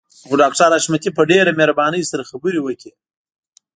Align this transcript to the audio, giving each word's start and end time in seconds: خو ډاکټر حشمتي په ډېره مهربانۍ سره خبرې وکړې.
خو 0.27 0.33
ډاکټر 0.41 0.69
حشمتي 0.77 1.09
په 1.17 1.21
ډېره 1.31 1.51
مهربانۍ 1.59 2.01
سره 2.11 2.27
خبرې 2.29 2.59
وکړې. 2.63 2.91